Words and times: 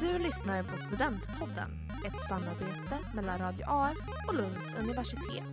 Du 0.00 0.18
lyssnar 0.18 0.62
på 0.62 0.76
Studentpodden, 0.86 1.70
ett 2.06 2.28
samarbete 2.28 2.98
mellan 3.14 3.38
Radio 3.38 3.64
AF 3.68 3.96
och 4.28 4.34
Lunds 4.34 4.74
universitet. 4.74 5.44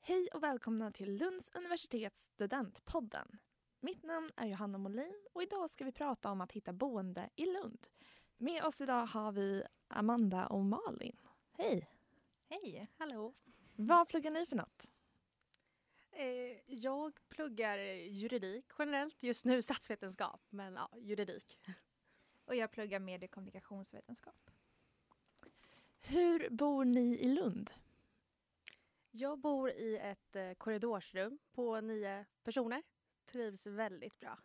Hej 0.00 0.28
och 0.34 0.42
välkomna 0.42 0.90
till 0.90 1.16
Lunds 1.16 1.50
universitets 1.54 2.22
Studentpodden. 2.22 3.38
Mitt 3.80 4.02
namn 4.02 4.30
är 4.36 4.46
Johanna 4.46 4.78
Molin 4.78 5.26
och 5.34 5.42
idag 5.42 5.70
ska 5.70 5.84
vi 5.84 5.92
prata 5.92 6.30
om 6.30 6.40
att 6.40 6.52
hitta 6.52 6.72
boende 6.72 7.30
i 7.36 7.46
Lund. 7.46 7.86
Med 8.36 8.64
oss 8.64 8.80
idag 8.80 9.06
har 9.06 9.32
vi 9.32 9.62
Amanda 9.88 10.46
och 10.46 10.64
Malin. 10.64 11.16
Hej! 11.52 11.88
Hej, 12.48 12.88
hallå. 12.98 13.34
Vad 13.76 14.08
pluggar 14.08 14.30
ni 14.30 14.46
för 14.46 14.56
något? 14.56 14.88
Eh, 16.16 16.56
jag 16.66 17.28
pluggar 17.28 17.78
juridik 17.78 18.64
generellt, 18.78 19.22
just 19.22 19.44
nu 19.44 19.62
statsvetenskap, 19.62 20.40
men 20.50 20.74
ja, 20.74 20.90
juridik. 20.96 21.58
Och 22.44 22.54
jag 22.54 22.70
pluggar 22.70 23.00
medie 23.00 23.28
och 23.28 23.30
kommunikationsvetenskap. 23.30 24.50
Hur 26.00 26.50
bor 26.50 26.84
ni 26.84 27.18
i 27.18 27.28
Lund? 27.28 27.70
Jag 29.10 29.38
bor 29.38 29.70
i 29.70 29.96
ett 29.96 30.36
eh, 30.36 30.54
korridorsrum 30.54 31.38
på 31.52 31.80
nio 31.80 32.24
personer. 32.42 32.82
Trivs 33.26 33.66
väldigt 33.66 34.20
bra. 34.20 34.38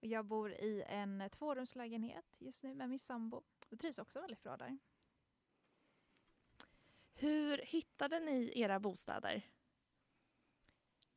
Och 0.00 0.06
jag 0.06 0.24
bor 0.24 0.52
i 0.52 0.84
en 0.86 1.30
tvårumslägenhet 1.30 2.24
just 2.38 2.62
nu 2.62 2.74
med 2.74 2.88
min 2.88 2.98
sambo 2.98 3.42
och 3.70 3.78
trivs 3.78 3.98
också 3.98 4.20
väldigt 4.20 4.42
bra 4.42 4.56
där. 4.56 4.78
Hur 7.14 7.58
hittade 7.58 8.20
ni 8.20 8.52
era 8.60 8.80
bostäder? 8.80 9.42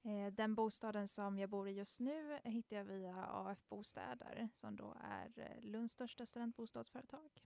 Eh, 0.06 0.32
Den 0.34 0.56
bostaden 0.56 1.08
som 1.08 1.40
jag 1.40 1.50
bor 1.50 1.68
i 1.68 1.72
just 1.72 2.00
nu 2.00 2.40
hittar 2.44 2.76
jag 2.76 2.84
via 2.86 3.26
AF 3.26 3.70
Bostäder 3.70 4.50
som 4.54 4.76
då 4.76 4.98
är 5.04 5.40
eh, 5.40 5.62
Lunds 5.64 5.94
största 5.94 6.26
studentbostadsföretag. 6.26 7.44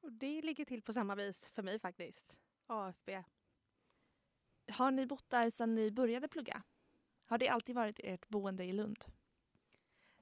Och 0.00 0.12
det 0.12 0.42
ligger 0.42 0.64
till 0.64 0.82
på 0.82 0.92
samma 0.92 1.14
vis 1.14 1.46
för 1.48 1.62
mig 1.62 1.78
faktiskt. 1.78 2.36
AFB. 2.66 3.10
Har 4.72 4.90
ni 4.90 5.06
bott 5.06 5.30
där 5.30 5.50
sedan 5.50 5.74
ni 5.74 5.90
började 5.90 6.28
plugga? 6.28 6.62
Har 7.26 7.38
det 7.38 7.48
alltid 7.48 7.74
varit 7.74 8.00
ert 8.04 8.28
boende 8.28 8.64
i 8.64 8.72
Lund? 8.72 9.04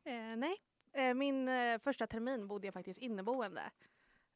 Eh, 0.05 0.36
nej, 0.36 0.56
eh, 0.92 1.14
min 1.14 1.48
eh, 1.48 1.78
första 1.78 2.06
termin 2.06 2.48
bodde 2.48 2.66
jag 2.66 2.75
faktiskt 2.75 3.00
inneboende 3.00 3.70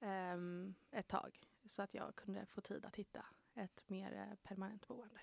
ehm, 0.00 0.74
ett 0.90 1.08
tag. 1.08 1.40
Så 1.64 1.82
att 1.82 1.94
jag 1.94 2.16
kunde 2.16 2.46
få 2.46 2.60
tid 2.60 2.84
att 2.84 2.96
hitta 2.96 3.26
ett 3.54 3.88
mer 3.88 4.12
eh, 4.12 4.36
permanent 4.42 4.88
boende. 4.88 5.20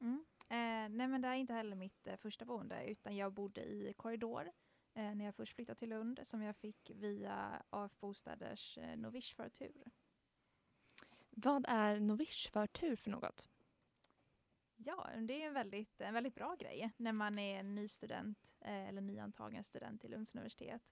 Mm. 0.00 0.24
Eh, 0.40 0.96
nej 0.96 1.08
men 1.08 1.20
det 1.20 1.28
är 1.28 1.34
inte 1.34 1.52
heller 1.52 1.76
mitt 1.76 2.06
eh, 2.06 2.16
första 2.16 2.44
boende 2.44 2.84
utan 2.86 3.16
jag 3.16 3.32
bodde 3.32 3.64
i 3.64 3.94
korridor 3.96 4.52
eh, 4.94 5.14
när 5.14 5.24
jag 5.24 5.34
först 5.34 5.54
flyttade 5.54 5.78
till 5.78 5.88
Lund 5.88 6.20
som 6.22 6.42
jag 6.42 6.56
fick 6.56 6.90
via 6.94 7.62
AF 7.70 7.92
Bostäders 8.00 8.78
eh, 8.78 8.96
Novish-förtur. 8.96 9.90
Vad 11.30 11.64
är 11.68 12.00
novishförtur 12.00 12.96
för 12.96 13.10
något? 13.10 13.48
Ja, 14.76 15.08
det 15.18 15.42
är 15.42 15.46
en 15.46 15.54
väldigt, 15.54 16.00
en 16.00 16.14
väldigt 16.14 16.34
bra 16.34 16.56
grej 16.58 16.90
när 16.96 17.12
man 17.12 17.38
är 17.38 17.60
en 17.60 17.74
ny 17.74 17.88
student 17.88 18.54
eh, 18.60 18.88
eller 18.88 19.00
nyantagen 19.00 19.64
student 19.64 20.00
till 20.00 20.10
Lunds 20.10 20.34
universitet. 20.34 20.82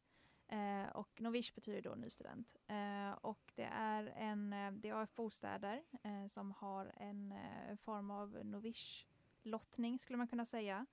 Eh, 0.48 0.88
och 0.88 1.20
novish 1.20 1.54
betyder 1.54 1.82
då 1.82 1.94
ny 1.94 2.10
student. 2.10 2.56
Eh, 2.66 3.12
och 3.12 3.52
det 3.54 3.68
är 3.72 4.04
en, 4.04 4.52
eh, 4.52 4.72
det 4.72 4.88
är 4.88 5.02
AF 5.02 5.14
Bostäder 5.14 5.82
eh, 6.02 6.26
som 6.26 6.52
har 6.52 6.92
en 6.96 7.32
eh, 7.32 7.76
form 7.76 8.10
av 8.10 8.44
novish-lottning 8.44 9.98
skulle 9.98 10.16
man 10.16 10.28
kunna 10.28 10.44
säga. 10.44 10.86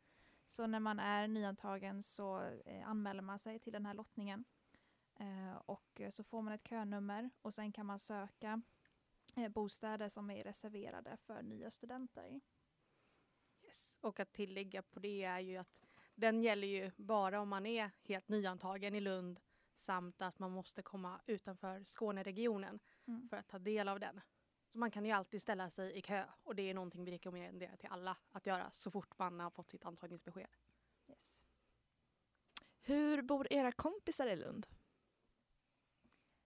Så 0.47 0.67
när 0.67 0.79
man 0.79 0.99
är 0.99 1.27
nyantagen 1.27 2.03
så 2.03 2.41
eh, 2.65 2.89
anmäler 2.89 3.21
man 3.21 3.39
sig 3.39 3.59
till 3.59 3.73
den 3.73 3.85
här 3.85 3.93
lottningen. 3.93 4.45
Eh, 5.19 5.55
och 5.65 6.01
eh, 6.01 6.09
så 6.09 6.23
får 6.23 6.41
man 6.41 6.53
ett 6.53 6.67
könummer 6.67 7.29
och 7.41 7.53
sen 7.53 7.71
kan 7.71 7.85
man 7.85 7.99
söka 7.99 8.61
eh, 9.35 9.49
bostäder 9.49 10.09
som 10.09 10.29
är 10.31 10.43
reserverade 10.43 11.17
för 11.17 11.41
nya 11.41 11.71
studenter. 11.71 12.41
Yes. 13.63 13.97
Och 14.01 14.19
att 14.19 14.33
tillägga 14.33 14.81
på 14.81 14.99
det 14.99 15.23
är 15.23 15.39
ju 15.39 15.57
att 15.57 15.85
den 16.15 16.41
gäller 16.41 16.67
ju 16.67 16.91
bara 16.97 17.41
om 17.41 17.49
man 17.49 17.65
är 17.65 17.91
helt 18.03 18.29
nyantagen 18.29 18.95
i 18.95 18.99
Lund 18.99 19.39
samt 19.77 20.21
att 20.21 20.39
man 20.39 20.51
måste 20.51 20.81
komma 20.81 21.21
utanför 21.25 21.83
Skåneregionen 21.83 22.79
Mm. 23.07 23.29
för 23.29 23.37
att 23.37 23.47
ta 23.47 23.59
del 23.59 23.87
av 23.89 23.99
den. 23.99 24.21
Så 24.71 24.77
man 24.77 24.91
kan 24.91 25.05
ju 25.05 25.11
alltid 25.11 25.41
ställa 25.41 25.69
sig 25.69 25.97
i 25.97 26.01
kö 26.01 26.25
och 26.43 26.55
det 26.55 26.69
är 26.69 26.73
någonting 26.73 27.05
vi 27.05 27.11
rekommenderar 27.11 27.75
till 27.75 27.89
alla 27.89 28.17
att 28.31 28.45
göra 28.45 28.71
så 28.71 28.91
fort 28.91 29.17
man 29.19 29.39
har 29.39 29.49
fått 29.49 29.69
sitt 29.69 29.85
antagningsbesked. 29.85 30.47
Yes. 31.07 31.43
Hur 32.81 33.21
bor 33.21 33.53
era 33.53 33.71
kompisar 33.71 34.27
i 34.27 34.35
Lund? 34.35 34.67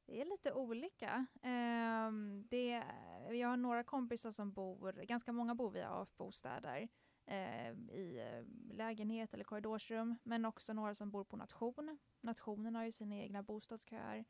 Det 0.06 0.22
är 0.22 0.26
lite 0.26 0.54
olika. 0.54 1.26
Ehm, 1.42 2.48
det, 2.50 2.84
jag 3.32 3.48
har 3.48 3.58
några 3.58 3.84
kompisar 3.84 4.32
som 4.32 4.52
bor, 4.52 4.92
ganska 4.92 5.32
många 5.32 5.56
bor 5.56 5.72
via 5.72 5.90
AF-bostäder 5.90 6.90
eh, 7.30 7.72
i 7.72 8.20
eh, 8.20 8.76
lägenhet 8.76 9.34
eller 9.34 9.44
korridorsrum, 9.44 10.16
men 10.24 10.46
också 10.46 10.74
några 10.74 10.96
som 10.96 11.10
bor 11.10 11.24
på 11.24 11.38
nation. 11.38 12.00
Nationen 12.22 12.76
har 12.76 12.86
ju 12.86 12.92
sina 12.92 13.16
egna 13.16 13.44
bostadsköer 13.44 14.26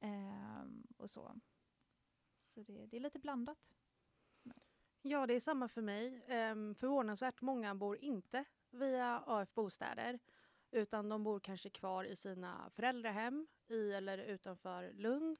eh, 0.00 0.64
och 0.96 1.10
så. 1.10 1.40
Så 2.40 2.62
det, 2.62 2.86
det 2.86 2.96
är 2.96 3.00
lite 3.00 3.18
blandat. 3.18 3.58
Ja, 5.02 5.26
det 5.26 5.34
är 5.34 5.40
samma 5.40 5.68
för 5.68 5.82
mig. 5.82 6.24
Ehm, 6.26 6.74
förvånansvärt 6.74 7.40
många 7.40 7.74
bor 7.74 7.98
inte 8.04 8.44
via 8.70 9.22
AF 9.26 9.54
Bostäder 9.54 10.18
utan 10.70 11.08
de 11.08 11.24
bor 11.24 11.40
kanske 11.40 11.70
kvar 11.70 12.04
i 12.04 12.16
sina 12.16 12.70
föräldrahem 12.70 13.46
i 13.68 13.92
eller 13.92 14.18
utanför 14.18 14.92
Lund. 14.92 15.38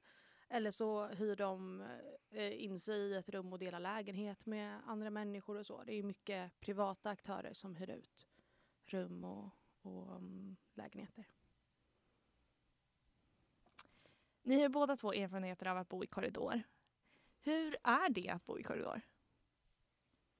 Eller 0.52 0.70
så 0.70 1.06
hyr 1.06 1.36
de 1.36 1.80
eh, 2.30 2.64
in 2.64 2.80
sig 2.80 3.00
i 3.00 3.14
ett 3.14 3.28
rum 3.28 3.52
och 3.52 3.58
delar 3.58 3.80
lägenhet 3.80 4.46
med 4.46 4.80
andra 4.86 5.10
människor 5.10 5.56
och 5.56 5.66
så. 5.66 5.82
Det 5.82 5.92
är 5.92 6.02
mycket 6.02 6.60
privata 6.60 7.10
aktörer 7.10 7.52
som 7.52 7.76
hyr 7.76 7.90
ut 7.90 8.26
rum 8.86 9.24
och, 9.24 9.50
och 9.82 10.16
um, 10.16 10.56
lägenheter. 10.74 11.24
Ni 14.42 14.62
har 14.62 14.68
båda 14.68 14.96
två 14.96 15.12
erfarenheter 15.12 15.66
av 15.66 15.76
att 15.78 15.88
bo 15.88 16.04
i 16.04 16.06
korridor. 16.06 16.62
Hur 17.40 17.76
är 17.82 18.10
det 18.10 18.28
att 18.28 18.46
bo 18.46 18.58
i 18.58 18.62
korridor? 18.62 19.00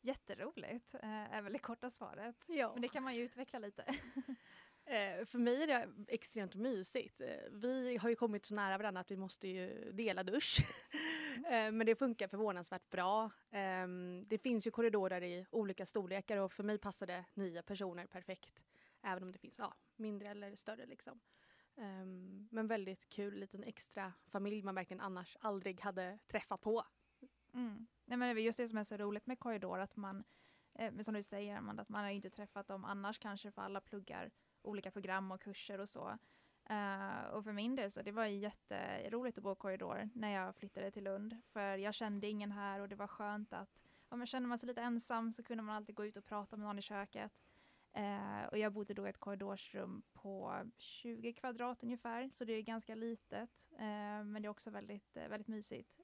Jätteroligt 0.01 0.95
eh, 0.95 1.35
är 1.35 1.43
väl 1.43 1.53
det 1.53 1.59
korta 1.59 1.91
svaret. 1.91 2.45
Ja. 2.49 2.73
Men 2.73 2.83
det 2.83 2.89
kan 2.89 3.03
man 3.03 3.15
ju 3.15 3.23
utveckla 3.23 3.59
lite. 3.59 3.85
Eh, 4.85 5.25
för 5.27 5.39
mig 5.39 5.63
är 5.63 5.67
det 5.67 5.89
extremt 6.09 6.55
mysigt. 6.55 7.21
Eh, 7.21 7.51
vi 7.51 7.97
har 7.97 8.09
ju 8.09 8.17
kommit 8.17 8.45
så 8.45 8.55
nära 8.55 8.79
varandra 8.79 9.01
att 9.01 9.11
vi 9.11 9.17
måste 9.17 9.49
ju 9.49 9.93
dela 9.93 10.23
dusch. 10.23 10.59
eh, 11.37 11.73
men 11.73 11.87
det 11.87 11.95
funkar 11.95 12.29
förvånansvärt 12.29 12.91
bra. 12.91 13.31
Eh, 13.51 13.87
det 14.27 14.39
finns 14.39 14.67
ju 14.67 14.71
korridorer 14.71 15.23
i 15.23 15.47
olika 15.51 15.87
storlekar 15.87 16.37
och 16.37 16.53
för 16.53 16.63
mig 16.63 16.79
passade 16.79 17.25
nio 17.35 17.63
personer 17.63 18.07
perfekt. 18.07 18.63
Även 19.03 19.23
om 19.23 19.33
det 19.33 19.39
finns 19.39 19.59
ja, 19.59 19.75
mindre 19.97 20.29
eller 20.29 20.57
större 20.57 20.87
liksom. 20.87 21.21
Eh, 21.77 22.05
men 22.51 22.67
väldigt 22.67 23.09
kul 23.09 23.35
liten 23.35 23.65
extra 23.65 24.13
familj 24.27 24.63
man 24.63 24.75
verkligen 24.75 25.01
annars 25.01 25.37
aldrig 25.41 25.81
hade 25.81 26.19
träffat 26.27 26.61
på. 26.61 26.85
Mm. 27.55 27.87
Nej, 28.05 28.19
men 28.19 28.37
det 28.37 28.43
är 28.43 28.45
just 28.45 28.59
det 28.59 28.69
som 28.69 28.79
är 28.79 28.85
så 28.85 28.97
roligt 28.97 29.27
med 29.27 29.39
korridor, 29.39 29.79
att 29.79 29.97
man, 29.97 30.25
som 31.03 31.15
du 31.15 31.23
säger 31.23 31.57
Amanda, 31.57 31.83
att 31.83 31.89
man 31.89 32.05
har 32.05 32.11
inte 32.11 32.31
träffat 32.31 32.67
dem 32.67 32.85
annars 32.85 33.19
kanske 33.19 33.51
för 33.51 33.63
alla 33.63 33.81
pluggar 33.81 34.31
olika 34.63 34.91
program 34.91 35.33
och 35.33 35.41
kurser 35.41 35.79
och 35.81 35.89
så. 35.89 36.19
Eh, 36.65 37.25
och 37.33 37.45
för 37.45 37.53
min 37.53 37.77
del 37.77 37.91
så 37.91 38.03
det 38.03 38.13
var 38.13 38.27
jätteroligt 38.27 39.39
att 39.39 39.45
bo 39.45 39.53
i 39.53 39.57
korridor 39.57 40.11
när 40.15 40.31
jag 40.31 40.57
flyttade 40.57 40.91
till 40.91 41.05
Lund, 41.05 41.37
för 41.47 41.77
jag 41.77 41.95
kände 41.95 42.29
ingen 42.29 42.53
här 42.53 42.81
och 42.81 42.89
det 42.89 42.97
var 42.97 43.07
skönt 43.07 43.53
att 43.53 43.81
om 44.09 44.19
man 44.19 44.49
man 44.49 44.59
sig 44.59 44.67
lite 44.67 44.81
ensam 44.81 45.33
så 45.33 45.43
kunde 45.43 45.63
man 45.63 45.77
alltid 45.77 45.95
gå 45.95 46.07
ut 46.07 46.17
och 46.17 46.25
prata 46.25 46.57
med 46.57 46.67
någon 46.67 46.79
i 46.79 46.83
köket. 46.83 47.33
Eh, 47.93 48.45
och 48.51 48.59
jag 48.59 48.73
bodde 48.73 48.95
då 48.95 49.07
i 49.07 49.11
ett 49.11 49.21
korridorsrum 49.21 50.03
på 50.13 50.63
20 50.77 51.33
kvadrat 51.33 51.83
ungefär, 51.83 52.31
så 52.33 52.45
det 52.45 52.53
är 52.53 52.63
ganska 52.63 52.95
litet, 52.95 53.71
eh, 53.73 54.25
men 54.25 54.35
det 54.35 54.47
är 54.47 54.49
också 54.49 54.71
väldigt, 54.71 55.17
väldigt 55.17 55.49
mysigt. 55.49 56.01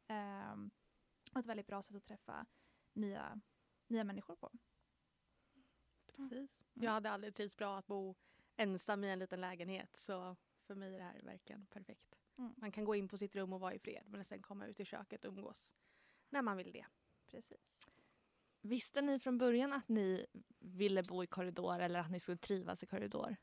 Och 1.33 1.41
ett 1.41 1.47
väldigt 1.47 1.67
bra 1.67 1.83
sätt 1.83 1.97
att 1.97 2.05
träffa 2.05 2.47
nya, 2.93 3.41
nya 3.87 4.05
människor 4.05 4.37
på. 4.37 4.51
Precis. 6.07 6.33
Mm. 6.33 6.49
Jag 6.85 6.91
hade 6.91 7.11
aldrig 7.11 7.35
trivts 7.35 7.57
bra 7.57 7.79
att 7.79 7.87
bo 7.87 8.15
ensam 8.59 9.05
i 9.05 9.11
en 9.11 9.19
liten 9.19 9.41
lägenhet 9.41 9.97
så 9.97 10.37
för 10.67 10.75
mig 10.75 10.95
är 10.95 10.99
det 10.99 11.05
här 11.05 11.21
verkligen 11.23 11.67
perfekt. 11.67 12.19
Mm. 12.39 12.55
Man 12.57 12.73
kan 12.73 12.85
gå 12.85 12.95
in 12.95 13.09
på 13.09 13.19
sitt 13.19 13.37
rum 13.37 13.53
och 13.53 13.61
vara 13.61 13.75
i 13.75 13.79
fred 13.79 14.05
men 14.07 14.25
sen 14.25 14.43
komma 14.43 14.67
ut 14.67 14.81
i 14.81 14.85
köket 14.85 15.25
och 15.25 15.33
umgås 15.33 15.75
när 16.29 16.43
man 16.43 16.57
vill 16.57 16.73
det. 16.73 16.87
Precis. 17.27 17.81
Visste 18.61 19.03
ni 19.03 19.21
från 19.21 19.39
början 19.39 19.73
att 19.73 19.89
ni 19.89 20.27
ville 20.59 21.03
bo 21.03 21.25
i 21.25 21.27
korridor 21.27 21.81
eller 21.81 22.01
att 22.01 22.11
ni 22.11 22.21
skulle 22.21 22.37
trivas 22.37 22.83
i 22.83 22.87
korridor? 22.87 23.37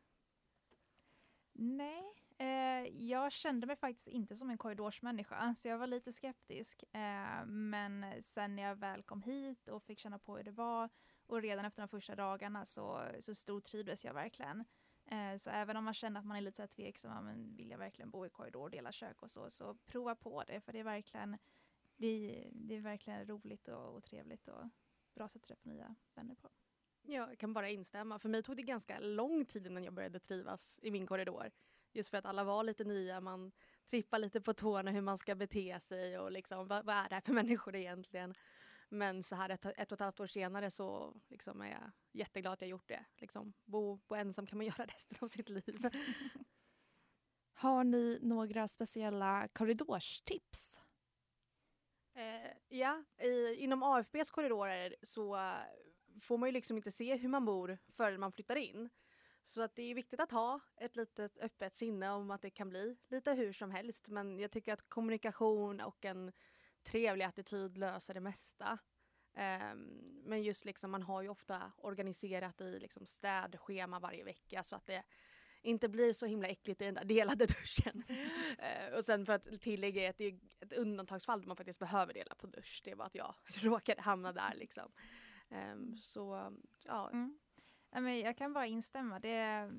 Nej, 1.54 2.26
Eh, 2.38 2.88
jag 2.88 3.32
kände 3.32 3.68
mig 3.68 3.76
faktiskt 3.76 4.08
inte 4.08 4.36
som 4.36 4.50
en 4.50 4.58
korridorsmänniska, 4.58 5.56
så 5.56 5.68
jag 5.68 5.78
var 5.78 5.88
lite 5.88 6.14
skeptisk. 6.14 6.84
Eh, 6.92 7.46
men 7.46 8.24
sen 8.24 8.56
när 8.56 8.64
jag 8.64 8.76
väl 8.76 9.04
kom 9.04 9.22
hit 9.22 9.68
och 9.68 9.84
fick 9.84 10.00
känna 10.00 10.20
på 10.20 10.38
hur 10.38 10.44
det 10.44 10.52
var 10.52 10.90
och 11.28 11.42
redan 11.42 11.66
efter 11.66 11.82
de 11.82 11.88
första 11.88 12.16
dagarna 12.16 12.66
så, 12.66 13.02
så 13.20 13.36
stortrivdes 13.36 14.06
jag 14.06 14.14
verkligen. 14.14 14.66
Eh, 15.06 15.38
så 15.38 15.50
även 15.50 15.78
om 15.78 15.84
man 15.84 15.94
känner 15.94 16.20
att 16.20 16.26
man 16.26 16.38
är 16.38 16.42
lite 16.42 16.56
så 16.56 16.62
här 16.62 16.68
tveksam, 16.68 17.26
men 17.26 17.56
vill 17.56 17.70
jag 17.70 17.78
verkligen 17.78 18.10
bo 18.10 18.26
i 18.26 18.30
korridor 18.30 18.62
och 18.62 18.72
dela 18.72 18.92
kök 18.92 19.22
och 19.22 19.32
så, 19.32 19.50
så 19.50 19.74
prova 19.74 20.16
på 20.16 20.44
det, 20.44 20.62
för 20.62 20.74
det 20.74 20.80
är 20.80 20.84
verkligen, 20.84 21.38
det, 21.98 22.48
det 22.52 22.76
är 22.76 22.82
verkligen 22.82 23.28
roligt 23.28 23.68
och, 23.68 23.96
och 23.96 24.04
trevligt 24.04 24.48
och 24.48 24.70
bra 25.14 25.28
sätt 25.28 25.42
att 25.42 25.48
träffa 25.48 25.70
nya 25.70 25.96
vänner 26.16 26.36
på. 26.36 26.50
Jag 27.02 27.38
kan 27.38 27.54
bara 27.54 27.70
instämma. 27.70 28.20
För 28.20 28.30
mig 28.30 28.44
tog 28.44 28.56
det 28.56 28.62
ganska 28.62 29.00
lång 29.00 29.46
tid 29.46 29.68
innan 29.68 29.84
jag 29.84 29.94
började 29.94 30.20
trivas 30.20 30.80
i 30.84 30.92
min 30.92 31.08
korridor. 31.08 31.52
Just 31.92 32.10
för 32.10 32.18
att 32.18 32.26
alla 32.26 32.44
var 32.44 32.64
lite 32.64 32.84
nya, 32.84 33.22
man 33.22 33.52
trippar 33.86 34.20
lite 34.20 34.42
på 34.42 34.54
tårna 34.54 34.92
hur 34.92 35.02
man 35.02 35.18
ska 35.18 35.36
bete 35.36 35.80
sig 35.80 36.20
och 36.20 36.32
liksom, 36.32 36.68
vad, 36.68 36.86
vad 36.86 36.96
är 36.96 37.10
det 37.10 37.16
här 37.16 37.22
för 37.22 37.34
människor 37.34 37.76
egentligen? 37.76 38.36
Men 38.90 39.24
så 39.24 39.36
här 39.36 39.50
ett, 39.50 39.66
ett 39.66 39.92
och 39.92 39.96
ett 39.96 40.00
halvt 40.00 40.20
år 40.20 40.28
senare 40.28 40.72
så 40.72 41.16
liksom 41.30 41.62
är 41.62 41.72
jag 41.72 41.92
jätteglad 42.12 42.54
att 42.54 42.62
jag 42.62 42.70
gjort 42.70 42.88
det. 42.88 43.06
Liksom, 43.18 43.54
bo, 43.66 43.96
bo 44.08 44.16
ensam 44.16 44.46
kan 44.46 44.58
man 44.58 44.66
göra 44.78 44.86
resten 44.86 45.18
av 45.22 45.28
sitt 45.28 45.50
liv. 45.50 45.90
Har 47.54 47.84
ni 47.84 48.20
några 48.22 48.68
speciella 48.68 49.48
korridorstips? 49.48 50.82
Eh, 52.14 52.52
ja, 52.68 53.04
i, 53.18 53.54
inom 53.54 53.84
AFBs 53.84 54.32
korridorer 54.32 54.96
så 55.04 55.54
får 56.22 56.38
man 56.38 56.50
ju 56.50 56.54
liksom 56.54 56.78
inte 56.78 56.92
se 56.92 57.16
hur 57.16 57.30
man 57.30 57.46
bor 57.46 57.78
förrän 57.96 58.20
man 58.20 58.32
flyttar 58.32 58.56
in. 58.56 58.90
Så 59.44 59.62
att 59.62 59.76
det 59.76 59.84
är 59.84 59.96
viktigt 59.96 60.20
att 60.20 60.32
ha 60.32 60.60
ett 60.78 60.96
litet 60.96 61.38
öppet 61.38 61.76
sinne 61.76 62.10
om 62.10 62.32
att 62.32 62.42
det 62.42 62.50
kan 62.50 62.70
bli 62.70 62.98
lite 63.10 63.34
hur 63.34 63.54
som 63.54 63.72
helst. 63.72 64.10
Men 64.10 64.40
jag 64.40 64.52
tycker 64.52 64.74
att 64.74 64.90
kommunikation 64.90 65.82
och 65.82 66.06
en 66.06 66.32
trevlig 66.86 67.26
attityd 67.26 67.78
löser 67.78 68.14
det 68.14 68.20
mesta. 68.20 68.78
Um, 69.72 70.22
men 70.24 70.44
just 70.44 70.66
liksom 70.66 70.92
man 70.92 71.04
har 71.04 71.22
ju 71.22 71.30
ofta 71.30 71.72
organiserat 71.78 72.62
i 72.62 72.80
liksom 72.80 73.06
städschema 73.06 74.00
varje 74.00 74.24
vecka 74.24 74.64
så 74.64 74.76
att 74.76 74.86
det 74.86 75.04
inte 75.62 75.90
blir 75.90 76.14
så 76.14 76.26
himla 76.26 76.48
äckligt 76.48 76.82
i 76.82 76.86
den 76.86 76.94
där 76.94 77.06
delade 77.06 77.46
duschen. 77.46 78.04
uh, 78.10 78.98
och 78.98 79.06
sen 79.06 79.26
för 79.26 79.34
att 79.34 79.62
tillägga 79.62 80.10
att 80.10 80.18
det 80.18 80.26
är 80.26 80.40
ett 80.60 80.74
undantagsfall 80.74 81.42
där 81.42 81.48
man 81.48 81.58
faktiskt 81.58 81.80
behöver 81.80 82.14
dela 82.14 82.36
på 82.36 82.48
dusch. 82.48 82.82
Det 82.84 82.96
var 82.96 83.06
att 83.06 83.16
jag 83.16 83.36
råkade 83.62 84.02
hamna 84.02 84.34
där 84.34 84.54
liksom. 84.56 84.92
Um, 85.50 85.98
så 85.98 86.54
ja. 86.86 87.10
Mm. 87.10 87.40
Jag 88.04 88.38
kan 88.38 88.54
bara 88.54 88.66
instämma. 88.66 89.20
Det, 89.20 89.70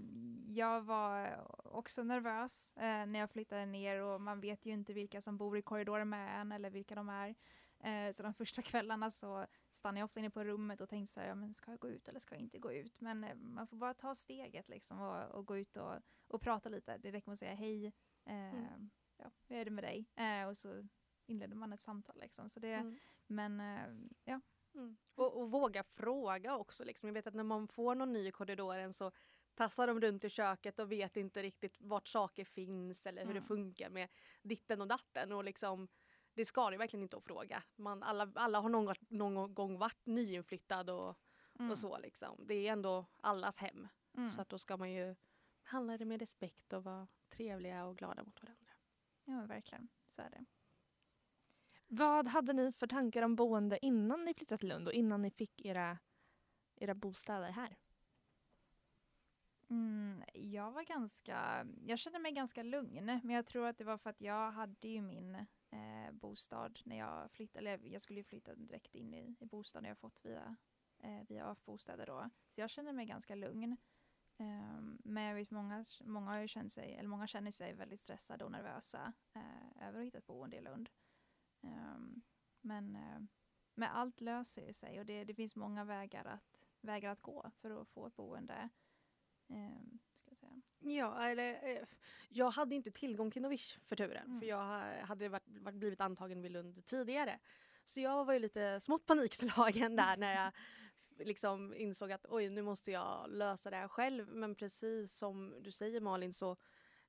jag 0.48 0.80
var 0.80 1.40
också 1.64 2.02
nervös 2.02 2.72
eh, 2.76 3.06
när 3.06 3.18
jag 3.18 3.30
flyttade 3.30 3.66
ner 3.66 4.00
och 4.00 4.20
man 4.20 4.40
vet 4.40 4.66
ju 4.66 4.72
inte 4.72 4.92
vilka 4.92 5.20
som 5.20 5.36
bor 5.36 5.58
i 5.58 5.62
korridoren 5.62 6.08
med 6.08 6.40
en 6.40 6.52
eller 6.52 6.70
vilka 6.70 6.94
de 6.94 7.08
är. 7.08 7.34
Eh, 7.78 8.12
så 8.12 8.22
de 8.22 8.34
första 8.34 8.62
kvällarna 8.70 9.10
så 9.10 9.46
stannade 9.70 9.98
jag 9.98 10.04
ofta 10.04 10.20
inne 10.20 10.30
på 10.30 10.44
rummet 10.44 10.80
och 10.80 10.88
tänkte 10.88 11.12
så 11.12 11.20
här, 11.20 11.28
ja, 11.28 11.34
men 11.34 11.54
ska 11.54 11.70
jag 11.70 11.80
gå 11.80 11.88
ut 11.88 12.08
eller 12.08 12.20
ska 12.20 12.34
jag 12.34 12.42
inte 12.42 12.58
gå 12.58 12.72
ut? 12.72 13.00
Men 13.00 13.24
eh, 13.24 13.34
man 13.34 13.66
får 13.66 13.76
bara 13.76 13.94
ta 13.94 14.14
steget 14.14 14.68
liksom 14.68 15.00
och, 15.00 15.24
och 15.24 15.46
gå 15.46 15.56
ut 15.56 15.76
och, 15.76 15.94
och 16.28 16.40
prata 16.40 16.68
lite. 16.68 16.98
Det 16.98 17.12
räcker 17.12 17.28
med 17.28 17.32
att 17.32 17.38
säga 17.38 17.54
hej, 17.54 17.92
mm. 18.24 18.90
ja, 19.16 19.30
hur 19.48 19.56
är 19.56 19.64
det 19.64 19.70
med 19.70 19.84
dig? 19.84 20.06
Och 20.48 20.56
så 20.56 20.86
inleder 21.26 21.56
man 21.56 21.72
ett 21.72 21.80
samtal 21.80 22.20
liksom. 22.20 22.48
Så 22.48 22.60
det, 22.60 22.74
mm. 22.74 22.96
Men 23.26 23.62
ja, 24.24 24.40
Mm. 24.76 24.96
Och, 25.14 25.40
och, 25.40 25.50
våga 25.50 25.82
fråga 25.82 26.56
också. 26.56 26.84
Liksom. 26.84 27.06
Jag 27.08 27.14
vet 27.14 27.26
att 27.26 27.34
när 27.34 27.44
man 27.44 27.68
får 27.68 27.94
någon 27.94 28.12
ny 28.12 28.28
i 28.28 28.30
korridoren 28.30 28.92
så 28.92 29.12
tassar 29.54 29.86
de 29.86 30.00
runt 30.00 30.24
i 30.24 30.30
köket 30.30 30.78
och 30.78 30.92
vet 30.92 31.16
inte 31.16 31.42
riktigt 31.42 31.76
vart 31.80 32.08
saker 32.08 32.44
finns 32.44 33.06
eller 33.06 33.22
hur 33.22 33.30
mm. 33.30 33.42
det 33.42 33.48
funkar 33.48 33.90
med 33.90 34.08
ditten 34.42 34.80
och 34.80 34.88
datten. 34.88 35.32
Och 35.32 35.44
liksom, 35.44 35.88
det 36.34 36.44
ska 36.44 36.70
det 36.70 36.76
verkligen 36.76 37.02
inte 37.02 37.16
att 37.16 37.24
fråga. 37.24 37.62
Man, 37.76 38.02
alla, 38.02 38.32
alla 38.34 38.60
har 38.60 38.68
någon, 38.68 38.94
någon 39.08 39.54
gång 39.54 39.78
varit 39.78 40.06
nyinflyttad 40.06 40.90
och, 40.90 41.16
mm. 41.58 41.70
och 41.70 41.78
så. 41.78 41.98
Liksom. 41.98 42.44
Det 42.46 42.54
är 42.54 42.72
ändå 42.72 43.06
allas 43.20 43.58
hem. 43.58 43.88
Mm. 44.16 44.28
Så 44.28 44.40
att 44.40 44.48
då 44.48 44.58
ska 44.58 44.76
man 44.76 44.92
ju 44.92 45.16
behandla 45.62 45.98
det 45.98 46.06
med 46.06 46.20
respekt 46.20 46.72
och 46.72 46.84
vara 46.84 47.08
trevliga 47.28 47.84
och 47.84 47.96
glada 47.96 48.24
mot 48.24 48.42
varandra. 48.42 48.72
Ja, 49.24 49.46
verkligen. 49.46 49.88
Så 50.06 50.22
är 50.22 50.30
det. 50.30 50.44
Vad 51.88 52.28
hade 52.28 52.52
ni 52.52 52.72
för 52.72 52.86
tankar 52.86 53.22
om 53.22 53.36
boende 53.36 53.86
innan 53.86 54.24
ni 54.24 54.34
flyttade 54.34 54.58
till 54.58 54.68
Lund 54.68 54.88
och 54.88 54.94
innan 54.94 55.22
ni 55.22 55.30
fick 55.30 55.66
era, 55.66 55.98
era 56.76 56.94
bostäder 56.94 57.50
här? 57.50 57.76
Mm, 59.70 60.22
jag 60.32 60.72
var 60.72 60.82
ganska, 60.82 61.66
jag 61.86 61.98
kände 61.98 62.18
mig 62.18 62.32
ganska 62.32 62.62
lugn, 62.62 63.04
men 63.04 63.30
jag 63.30 63.46
tror 63.46 63.66
att 63.66 63.78
det 63.78 63.84
var 63.84 63.98
för 63.98 64.10
att 64.10 64.20
jag 64.20 64.52
hade 64.52 64.88
ju 64.88 65.02
min 65.02 65.34
eh, 65.70 66.12
bostad 66.12 66.80
när 66.84 66.98
jag 66.98 67.30
flyttade, 67.30 67.58
eller 67.58 67.88
jag 67.92 68.02
skulle 68.02 68.20
ju 68.20 68.24
flytta 68.24 68.54
direkt 68.54 68.94
in 68.94 69.14
i, 69.14 69.36
i 69.40 69.46
bostaden 69.46 69.88
jag 69.88 69.98
fått 69.98 70.24
via, 70.24 70.56
eh, 70.98 71.22
via 71.28 71.46
AF-bostäder 71.46 72.06
då. 72.06 72.30
Så 72.50 72.60
jag 72.60 72.70
kände 72.70 72.92
mig 72.92 73.06
ganska 73.06 73.34
lugn. 73.34 73.76
Eh, 74.38 74.80
men 75.04 75.22
jag 75.22 75.34
vet 75.34 75.50
många, 75.50 75.84
många, 76.00 76.30
har 76.30 76.46
känt 76.46 76.72
sig, 76.72 76.94
eller 76.94 77.08
många 77.08 77.26
känner 77.26 77.50
sig 77.50 77.74
väldigt 77.74 78.00
stressade 78.00 78.44
och 78.44 78.52
nervösa 78.52 79.12
eh, 79.34 79.88
över 79.88 80.00
att 80.00 80.06
hitta 80.06 80.18
ett 80.18 80.26
boende 80.26 80.56
i 80.56 80.60
Lund. 80.60 80.88
Um, 81.60 82.22
men, 82.60 82.96
uh, 82.96 83.26
men 83.74 83.90
allt 83.90 84.20
löser 84.20 84.72
sig 84.72 85.00
och 85.00 85.06
det, 85.06 85.24
det 85.24 85.34
finns 85.34 85.56
många 85.56 85.84
vägar 85.84 86.24
att, 86.24 86.60
vägar 86.80 87.10
att 87.10 87.22
gå 87.22 87.50
för 87.60 87.80
att 87.80 87.88
få 87.88 88.06
ett 88.06 88.16
boende. 88.16 88.68
Um, 89.48 89.98
ska 90.16 90.30
jag, 90.30 90.38
säga. 90.38 90.62
Ja, 90.80 91.28
eller, 91.28 91.68
eh, 91.68 91.84
jag 92.28 92.50
hade 92.50 92.74
inte 92.74 92.90
tillgång 92.90 93.30
till 93.30 93.42
Novish 93.42 93.78
för 93.86 93.96
turen. 93.96 94.26
Mm. 94.26 94.40
För 94.40 94.46
jag 94.46 94.64
hade 95.06 95.28
varit, 95.28 95.48
varit, 95.48 95.76
blivit 95.76 96.00
antagen 96.00 96.42
vid 96.42 96.52
Lund 96.52 96.84
tidigare. 96.84 97.38
Så 97.84 98.00
jag 98.00 98.24
var 98.24 98.32
ju 98.34 98.38
lite 98.38 98.80
smått 98.80 99.06
panikslagen 99.06 99.96
där 99.96 100.16
när 100.16 100.34
jag 100.44 100.52
liksom 101.26 101.74
insåg 101.74 102.12
att 102.12 102.26
oj, 102.28 102.48
nu 102.48 102.62
måste 102.62 102.90
jag 102.90 103.30
lösa 103.30 103.70
det 103.70 103.76
här 103.76 103.88
själv. 103.88 104.28
Men 104.28 104.54
precis 104.54 105.16
som 105.16 105.62
du 105.62 105.72
säger 105.72 106.00
Malin 106.00 106.32
så 106.32 106.56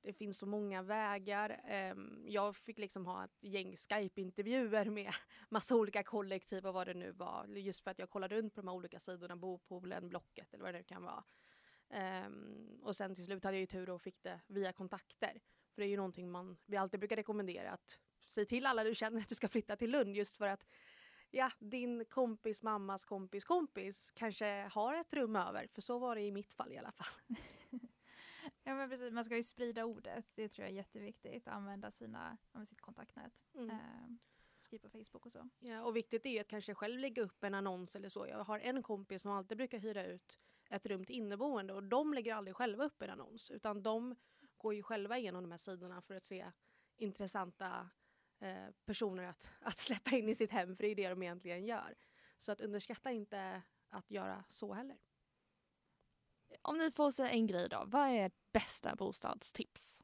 det 0.08 0.12
finns 0.12 0.38
så 0.38 0.46
många 0.46 0.82
vägar. 0.82 1.60
Ehm, 1.64 2.24
jag 2.26 2.56
fick 2.56 2.78
liksom 2.78 3.06
ha 3.06 3.24
ett 3.24 3.36
gäng 3.40 3.76
Skype-intervjuer 3.76 4.84
med 4.90 5.12
massa 5.48 5.76
olika 5.76 6.02
kollektiv 6.02 6.66
och 6.66 6.74
vad 6.74 6.86
det 6.86 6.94
nu 6.94 7.12
var. 7.12 7.46
Just 7.46 7.80
för 7.80 7.90
att 7.90 7.98
jag 7.98 8.10
kollade 8.10 8.36
runt 8.36 8.54
på 8.54 8.60
de 8.60 8.68
här 8.68 8.74
olika 8.74 8.98
sidorna, 8.98 9.36
Bopoolen, 9.36 10.08
Blocket 10.08 10.54
eller 10.54 10.64
vad 10.64 10.74
det 10.74 10.78
nu 10.78 10.84
kan 10.84 11.02
vara. 11.02 11.24
Ehm, 11.90 12.80
och 12.82 12.96
sen 12.96 13.14
till 13.14 13.24
slut 13.24 13.44
hade 13.44 13.56
jag 13.56 13.60
ju 13.60 13.66
tur 13.66 13.90
och 13.90 14.02
fick 14.02 14.22
det 14.22 14.40
via 14.46 14.72
kontakter. 14.72 15.40
För 15.74 15.82
det 15.82 15.86
är 15.86 15.90
ju 15.90 15.96
någonting 15.96 16.30
man, 16.30 16.56
vi 16.66 16.76
alltid 16.76 17.00
brukar 17.00 17.16
rekommendera 17.16 17.70
att 17.70 18.00
säg 18.26 18.46
till 18.46 18.66
alla 18.66 18.84
du 18.84 18.94
känner 18.94 19.20
att 19.20 19.28
du 19.28 19.34
ska 19.34 19.48
flytta 19.48 19.76
till 19.76 19.90
Lund 19.90 20.16
just 20.16 20.36
för 20.36 20.46
att 20.46 20.66
ja, 21.30 21.50
din 21.58 22.04
kompis 22.04 22.62
mammas 22.62 23.04
kompis 23.04 23.44
kompis 23.44 24.12
kanske 24.14 24.68
har 24.72 24.94
ett 24.94 25.12
rum 25.12 25.36
över. 25.36 25.66
För 25.74 25.82
så 25.82 25.98
var 25.98 26.14
det 26.14 26.22
i 26.22 26.32
mitt 26.32 26.52
fall 26.52 26.72
i 26.72 26.78
alla 26.78 26.92
fall. 26.92 27.38
Ja 28.68 28.74
men 28.74 28.90
precis, 28.90 29.12
man 29.12 29.24
ska 29.24 29.36
ju 29.36 29.42
sprida 29.42 29.84
ordet. 29.84 30.26
Det 30.34 30.48
tror 30.48 30.64
jag 30.64 30.72
är 30.72 30.76
jätteviktigt. 30.76 31.48
Använda 31.48 31.90
sina, 31.90 32.38
sitt 32.66 32.80
kontaktnät. 32.80 33.32
Mm. 33.54 33.70
Eh, 33.70 33.76
skriva 34.58 34.88
på 34.88 34.98
Facebook 34.98 35.26
och 35.26 35.32
så. 35.32 35.48
Ja 35.58 35.82
och 35.82 35.96
viktigt 35.96 36.26
är 36.26 36.40
att 36.40 36.48
kanske 36.48 36.74
själv 36.74 36.98
lägga 36.98 37.22
upp 37.22 37.44
en 37.44 37.54
annons 37.54 37.96
eller 37.96 38.08
så. 38.08 38.26
Jag 38.26 38.44
har 38.44 38.58
en 38.58 38.82
kompis 38.82 39.22
som 39.22 39.32
alltid 39.32 39.56
brukar 39.56 39.78
hyra 39.78 40.06
ut 40.06 40.38
ett 40.70 40.86
rum 40.86 41.04
till 41.04 41.16
inneboende 41.16 41.74
och 41.74 41.82
de 41.82 42.14
lägger 42.14 42.34
aldrig 42.34 42.56
själva 42.56 42.84
upp 42.84 43.02
en 43.02 43.10
annons 43.10 43.50
utan 43.50 43.82
de 43.82 44.16
går 44.56 44.74
ju 44.74 44.82
själva 44.82 45.18
igenom 45.18 45.42
de 45.42 45.50
här 45.50 45.58
sidorna 45.58 46.02
för 46.02 46.14
att 46.14 46.24
se 46.24 46.52
intressanta 46.96 47.90
eh, 48.38 48.68
personer 48.84 49.24
att, 49.24 49.52
att 49.60 49.78
släppa 49.78 50.10
in 50.10 50.28
i 50.28 50.34
sitt 50.34 50.50
hem 50.50 50.76
för 50.76 50.84
det 50.84 50.90
är 50.90 50.94
det 50.94 51.08
de 51.08 51.22
egentligen 51.22 51.66
gör. 51.66 51.94
Så 52.36 52.52
att 52.52 52.60
underskatta 52.60 53.10
inte 53.10 53.62
att 53.88 54.10
göra 54.10 54.44
så 54.48 54.72
heller. 54.74 54.98
Om 56.62 56.78
ni 56.78 56.90
får 56.90 57.10
säga 57.10 57.30
en 57.30 57.46
grej 57.46 57.68
då, 57.68 57.84
vad 57.86 58.08
är 58.08 58.26
ert 58.26 58.52
bästa 58.52 58.96
bostadstips? 58.96 60.02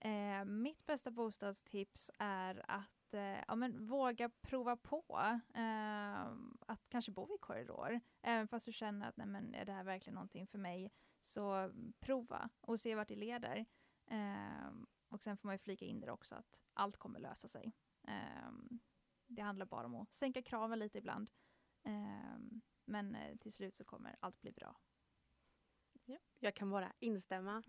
Eh, 0.00 0.44
mitt 0.44 0.86
bästa 0.86 1.10
bostadstips 1.10 2.10
är 2.18 2.70
att 2.70 3.14
eh, 3.14 3.44
ja, 3.48 3.54
men 3.54 3.86
våga 3.86 4.28
prova 4.28 4.76
på 4.76 5.40
eh, 5.54 6.22
att 6.66 6.88
kanske 6.88 7.12
bo 7.12 7.34
i 7.34 7.38
korridor. 7.40 8.00
Även 8.22 8.48
fast 8.48 8.66
du 8.66 8.72
känner 8.72 9.08
att 9.08 9.16
nej, 9.16 9.26
men, 9.26 9.54
är 9.54 9.64
det 9.64 9.72
här 9.72 9.84
verkligen 9.84 10.14
någonting 10.14 10.46
för 10.46 10.58
mig, 10.58 10.92
så 11.20 11.72
prova 12.00 12.48
och 12.60 12.80
se 12.80 12.94
vart 12.94 13.08
det 13.08 13.16
leder. 13.16 13.66
Eh, 14.06 14.70
och 15.08 15.20
sen 15.20 15.36
får 15.36 15.48
man 15.48 15.54
ju 15.54 15.58
flika 15.58 15.84
in 15.84 16.00
det 16.00 16.10
också 16.10 16.34
att 16.34 16.60
allt 16.74 16.96
kommer 16.96 17.20
lösa 17.20 17.48
sig. 17.48 17.72
Eh, 18.08 18.52
det 19.26 19.42
handlar 19.42 19.66
bara 19.66 19.86
om 19.86 19.94
att 19.94 20.12
sänka 20.12 20.42
kraven 20.42 20.78
lite 20.78 20.98
ibland. 20.98 21.30
Eh, 21.82 22.38
men 22.84 23.14
eh, 23.14 23.36
till 23.36 23.52
slut 23.52 23.74
så 23.74 23.84
kommer 23.84 24.16
allt 24.20 24.40
bli 24.40 24.52
bra. 24.52 24.76
Ja, 26.44 26.48
jag 26.48 26.54
kan 26.54 26.70
bara 26.70 26.92
instämma. 27.00 27.62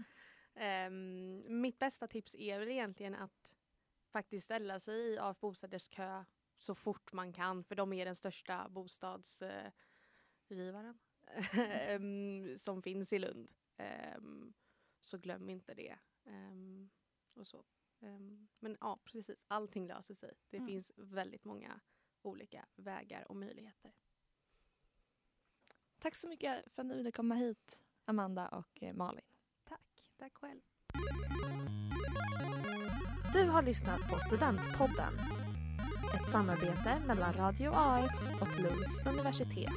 Um, 0.88 1.62
mitt 1.62 1.80
bästa 1.80 2.08
tips 2.08 2.36
är 2.36 2.60
väl 2.60 2.70
egentligen 2.70 3.16
att 3.16 3.56
faktiskt 4.12 4.46
ställa 4.46 4.80
sig 4.80 5.14
i 5.14 5.18
AF 5.20 5.40
Bostaders 5.40 5.90
kö 5.90 6.26
så 6.58 6.76
fort 6.76 7.14
man 7.14 7.34
kan 7.34 7.64
för 7.64 7.76
de 7.76 7.94
är 7.94 8.06
den 8.06 8.16
största 8.16 8.70
bostadsgivaren 8.70 11.00
um, 11.90 12.54
som 12.58 12.82
finns 12.82 13.14
i 13.14 13.20
Lund. 13.20 13.52
Um, 14.18 14.54
så 15.02 15.18
glöm 15.18 15.50
inte 15.50 15.74
det. 15.74 15.98
Och 17.34 17.48
så. 17.48 17.64
Men 18.60 18.78
ja, 18.82 19.00
precis. 19.04 19.46
Allting 19.50 19.88
löser 19.88 20.14
sig. 20.14 20.34
Det 20.50 20.58
Mm. 20.58 20.68
finns 20.68 20.92
väldigt 20.96 21.44
många 21.44 21.80
olika 22.22 22.66
vägar 22.76 23.32
och 23.32 23.36
möjligheter. 23.36 23.94
Tack 26.00 26.16
så 26.16 26.28
mycket 26.28 26.74
för 26.74 26.82
att 26.82 26.86
ni 26.88 26.96
ville 26.96 27.12
komma 27.12 27.36
hit, 27.36 27.80
Amanda 28.06 28.48
och 28.48 28.84
eh, 28.84 28.94
Malin. 28.94 29.22
Tack. 29.70 29.80
Tack 30.20 30.34
själv. 30.34 30.60
Du 33.34 33.50
har 33.50 33.62
lyssnat 33.62 34.00
på 34.10 34.16
Studentpodden. 34.16 35.14
Ett 36.16 36.32
samarbete 36.32 37.02
mellan 37.08 37.34
Radio 37.34 37.72
AF 37.76 38.42
och 38.42 38.62
Lunds 38.62 39.00
universitet. 39.06 39.72